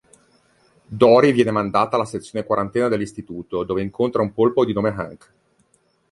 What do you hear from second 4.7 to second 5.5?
nome Hank.